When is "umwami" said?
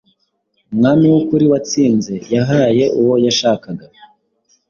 0.71-1.05